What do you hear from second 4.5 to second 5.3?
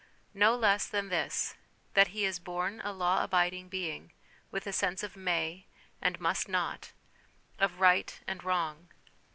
a sense of